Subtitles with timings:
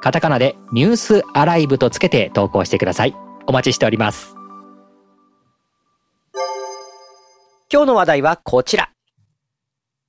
[0.00, 3.14] カタカナでニュースアライブとつけて投稿してください。
[3.46, 4.34] お待ちしております。
[7.72, 8.90] 今日の話題はこちら。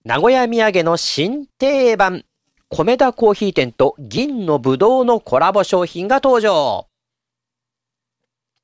[0.03, 2.23] 名古屋土産の新定番。
[2.69, 6.87] 米田コーヒー店と銀のぶどうのコラボ商品が登場。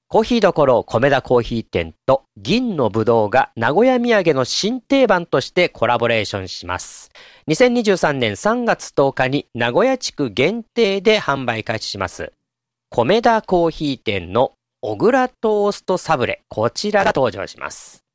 [0.09, 7.11] コーヒーどころ米田コーヒー店と銀のぶどうが名古屋土産の新定番としてコラボレーションします。
[7.49, 12.31] 2023年3月10日に名古屋地区限定で販売開始します。
[12.89, 18.05] 米田コーヒー店の小倉トーストサブレ、こちらが登場します。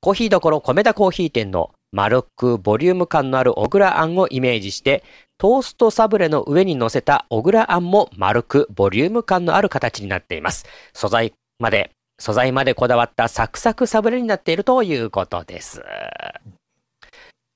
[0.00, 5.02] コーヒーどころ米田コーヒー店の丸くボリューム感のある小倉あんをイメージして、
[5.38, 10.64] トーストサブレの上に乗せた小倉あんも丸くボリューム感のある形になっています。
[10.92, 15.82] 素材まで、素材までこだわったサクサクサブレになっているということです。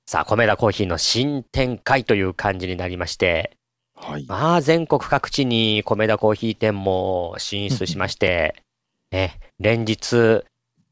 [0.07, 3.57] さあ、米田コーヒーの新展開という感じになりまして、
[3.95, 8.63] はい、まあ、全国各地に米田コーヒー店も進出しまして、
[9.11, 10.45] ね、連日、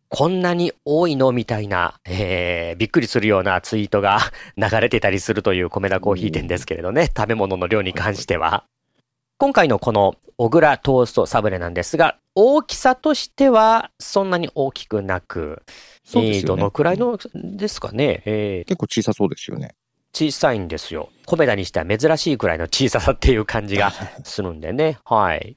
[0.08, 1.32] こんなに多いの？
[1.32, 4.20] みたいな、えー、びっくりするようなツイートが
[4.56, 8.64] 流れてたりするという米田コーヒー店ですけれどね、食べ物の量に関しては。
[9.38, 15.62] 今回のこの小倉トーストサブレなんですが、大きさとしてはそんなに大きくなく、
[16.14, 19.74] ね、えー、どのくらいのですかね、えー、結構小さそうですよね。
[20.14, 21.10] 小さいんですよ。
[21.26, 23.92] 米田にしては珍しいくらいの小ささっていう感じが
[24.24, 24.98] するんでね。
[25.04, 25.56] はい。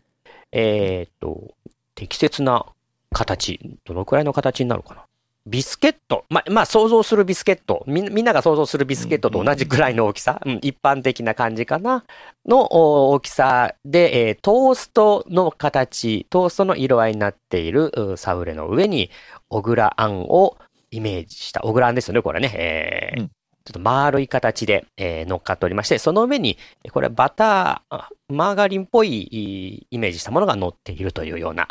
[0.52, 1.53] えっ、と、
[1.95, 2.66] 適切な
[3.14, 5.06] 形、どのくらいの形になるかな？
[5.48, 6.25] ビスケット。
[6.30, 7.84] ま、まあ、想像するビスケット。
[7.88, 10.40] み、みんなが想像するビスケットと同じくらいの大きさ？
[10.46, 12.03] うん、一般的な感じかな？
[12.46, 12.68] の
[13.12, 19.09] 大きさで、えー、トーストの形、トーストの色合いになっているサウレの上に、
[19.48, 20.58] 小倉あんを
[20.92, 21.62] イメージした。
[21.62, 22.53] 小倉あんですよね、これね。
[22.56, 23.31] えー、うん
[23.66, 26.58] ちょっと丸い形で、えー、乗っかっておりまして、その上に、
[26.92, 31.68] これバター、マーガリンっぽいイメージしたものが乗っているというような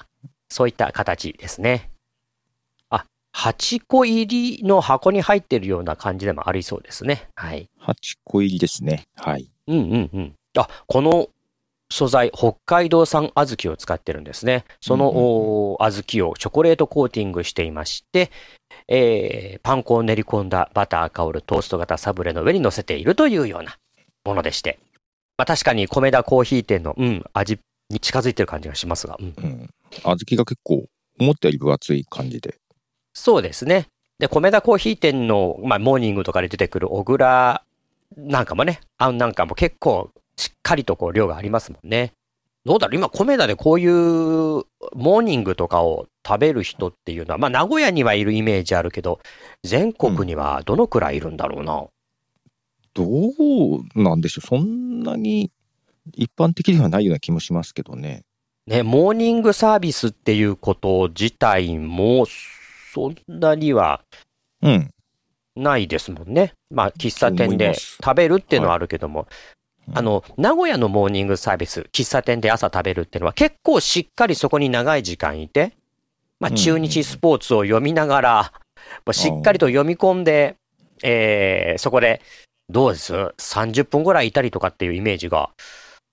[0.48, 1.91] そういった形ですね。
[2.91, 3.04] あ、
[3.34, 4.26] 8個入
[4.59, 7.28] りの箱に入っているような感じでもありそうですね。
[7.34, 7.69] はい。
[7.81, 7.94] 8
[8.25, 9.04] 個入りですね。
[9.16, 9.50] はい。
[9.66, 10.34] うんうんうん。
[10.56, 11.28] あ、この
[11.91, 14.64] 素材、北海道産小豆を使ってるんですね。
[14.81, 18.30] その、小豆をチョコレートコーティングしていまして、
[18.88, 23.76] えー、パン粉を練り込んだバター香るトースト型サブレの上に乗せているというような
[24.25, 24.78] ものでして。
[25.38, 27.59] まあ確かに米田コーヒー店の、うん、味
[27.91, 29.16] に近づいてる感じがしますが。
[29.19, 29.34] うん。
[29.37, 30.87] うん、小豆が結構、
[31.21, 32.54] 思ったより分厚い感じで。
[33.12, 33.88] そうですね。
[34.19, 37.62] で、米田コーヒー店の、まあ、モーニングとかで出てくる小倉
[38.16, 42.12] なんかもね、あんなんかも結構しっかりとこう量がありますもんね。
[42.65, 42.97] どうだろう？
[42.97, 49.21] 今、米田でこういうモーニングとかを食べる人っていうのは、まあ、名古屋にはいるイメージあるけど、
[49.62, 51.81] 全国にはどのくらいいるんだろうな。
[51.81, 51.88] うん、
[52.94, 55.50] どうなんでしょうそんなに
[56.14, 58.22] 一般的ではないような気もしますけどね。
[58.66, 62.26] ね、モーニングサービスっていうこと自体も、
[62.92, 64.02] そんなには、
[64.62, 64.91] うん。
[65.56, 66.52] ないですもんね。
[66.70, 69.28] まあ、喫茶店で食べるっていうのはあるけども、はい
[69.94, 75.72] あの、名古屋のモーニングサービス、喫茶店で朝食べるっていうのは結構しっかりそこに長い時間いて、
[76.41, 78.52] まあ、中日スポーツを読みながら、
[79.06, 80.56] うん、しっかりと読み込んで、
[81.02, 82.20] えー、そこで、
[82.68, 85.50] どうです ?30 分ぐらいいたりとかっていうイメージが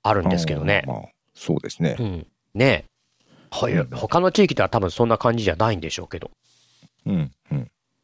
[0.08, 0.84] あるんですけどね。
[0.86, 1.02] まあ、
[1.34, 1.96] そうですね。
[2.00, 2.28] うん。
[2.54, 2.86] ね
[3.50, 6.30] はい、うん、他の地域では多分そんな感じじゃないんでしょうけど。
[7.06, 7.60] うん、うん。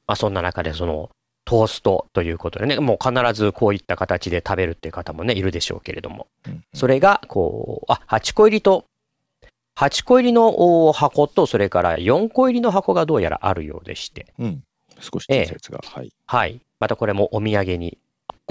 [0.08, 1.10] まあそんな中でその、
[1.46, 6.28] トーストということでね、もう必ずこういった形で食べるっていう方もね、いるでしょうけれども。
[6.48, 8.86] うんうん、それが、こう、あ、8個入りと、
[9.78, 14.34] 8個入りの箱と、それから4個入りの箱がどうやらあるようでして。
[14.40, 14.64] うん。
[15.00, 16.14] 少し小さいやつが、えはい。
[16.26, 16.62] はい。
[16.80, 17.98] またこれもお土産に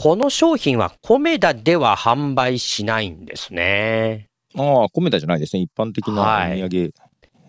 [0.03, 4.29] この商品はコメダでは販売しないんですね。
[4.57, 5.61] ああ、コメダじゃないですね。
[5.61, 6.23] 一般的な
[6.55, 6.95] お土産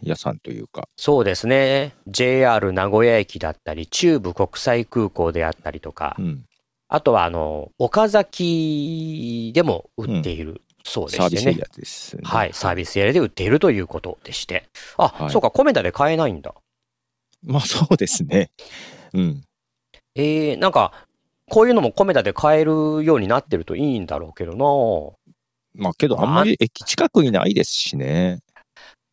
[0.01, 0.89] 屋さんというか、はい。
[0.97, 1.95] そうですね。
[2.07, 6.43] JR 名古屋駅だったり、中部国際空港であったりとか、うん、
[6.89, 10.61] あとは、あの、岡崎でも売っている。
[10.83, 11.23] そうでしてね。
[11.23, 12.21] サービスエリアですね。
[12.25, 12.49] はい。
[12.51, 14.67] サービスエリアで売っているということでして。
[14.97, 16.53] あ、はい、そうか、コメダで買えないんだ。
[17.43, 18.51] まあそうですね。
[19.13, 19.43] うん。
[20.15, 21.07] えー、なんか、
[21.51, 22.71] こういうのもコメダで買える
[23.03, 24.55] ようになってるといいんだろうけど
[25.75, 28.39] なまあけどあんまり駅近くにないですしね。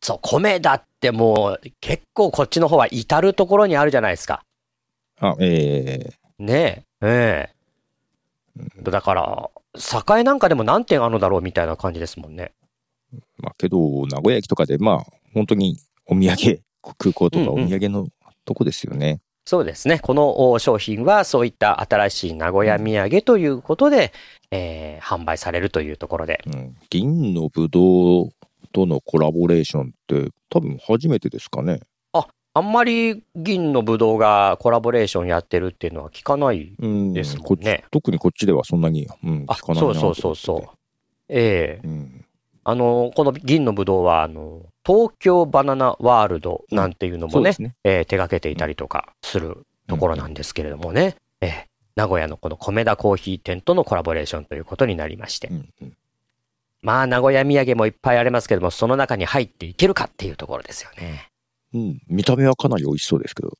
[0.01, 4.45] そう、米だってもう結構こっちの方は至るところにあるじゃないですか。
[5.19, 7.49] あ、えねえ、え
[8.77, 8.89] え。
[8.89, 9.49] だから、
[10.17, 12.53] 栄なんかでも何点あるのだろうみたいな感じですもんね。
[13.37, 16.61] まあけど、名古屋駅とかで、まあ、本当にお土産、
[16.97, 18.07] 空港とかお土産の
[18.45, 19.19] とこですよね。
[19.49, 19.97] そうですね。
[19.97, 24.13] このお商品はそういった新しい名古屋土産ということで、
[24.51, 26.39] えー販売されるというところで。
[26.45, 26.75] うん。
[26.91, 28.29] 銀のぶどう
[28.71, 31.79] とのコラボレーションって多分初めてですかね。
[32.53, 37.13] あんまり銀のぶどうがコラボレーションやってるっていうのは聞かないうん。
[37.13, 37.85] ですもこっちんね。
[37.89, 40.77] 特にこっちではそんなに、うん、あ、聞かないなそうそうそうそう。
[41.27, 42.18] ええうん。
[42.69, 47.75] あの、この銀のぶどうは、あの、東京バナナワールドなんていうのもね、そうですね。
[47.83, 51.51] えー手掛けていたりとかするところなんですけれどもね、えー
[51.95, 55.93] 名古屋のこの米田コーヒー店とのコラボレーションということになりましてう、んうん。
[56.81, 61.27] まあ、名古屋土産もいっぱいありますけども、その中に入っていけるかっていうところですよね。
[61.73, 62.01] うん。
[62.07, 63.57] 見た目はかなり美味しそうですけど。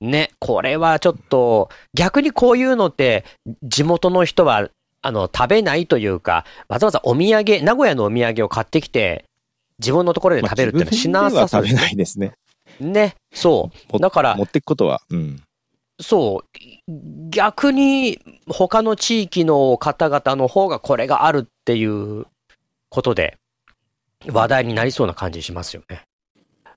[0.00, 3.24] ね、これはちょっと、逆にこういうのって、
[3.64, 4.68] 地元の人は、
[5.06, 9.24] あの、食べないというか、わざわざお土産、名古屋のお土産を買ってきて、
[9.78, 11.80] 自分のところでまあ食べるっていうのはし自なさそうですね。
[11.80, 12.32] ないですね。
[12.80, 13.92] ね、そう。
[13.92, 15.40] もだから持っていくことは、うん。
[16.00, 16.90] そう、
[17.30, 18.18] 逆に
[18.48, 22.26] 他の地域の方々の方がこれがあるっていう
[22.90, 23.38] ことで
[24.28, 26.02] 話題になりそうな感じしますよね。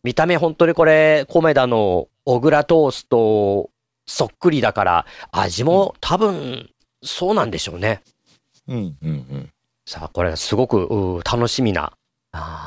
[0.03, 3.71] 見た目本当にこれ、コメダの小倉トースト
[4.05, 6.69] そっくりだから味も多分
[7.03, 8.01] そうなんでしょうね。
[8.05, 8.18] うん
[8.73, 9.49] うんうん。
[9.85, 11.93] さあ、これがすごく楽しみな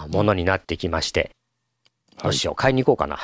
[0.09, 1.31] ものになってきまして、
[2.23, 3.19] どうしよう、買いに行こうかな。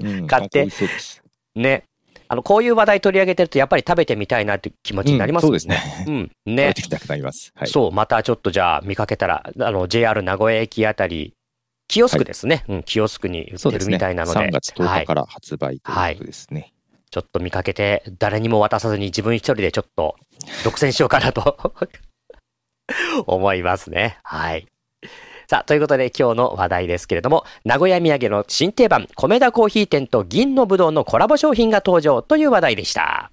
[0.00, 1.22] うん 買ってうです。
[1.54, 1.84] ね。
[2.28, 6.04] あの、こういう話題取り上げてるとやっぱり食べてみたいなって気持ちになりますもんうんそうですね。
[6.06, 6.74] うん、食べね。
[6.74, 7.52] てきたくなります。
[7.54, 7.68] はい。
[7.68, 11.32] そう、またちょっとじゃあ見かけたら、あの、JR 名古屋駅あたり、
[11.88, 12.64] キオスクですね。
[12.68, 13.86] うん、キオスクに売ってる。
[13.86, 16.72] みたいなので、3月10はい、日から発売ということですね。
[17.10, 20.16] ちょっと見かけて、誰にも渡さずに自分一人でちょっと
[20.64, 21.58] 独占しようかなと
[23.26, 24.18] 思いますね。
[24.22, 24.66] はい。
[25.48, 33.30] さあ、ということで今日の話題ですけれども、名古屋土産の新定番、米田コーヒー店と銀のぶどうのコラボ商品が登場という話題でした。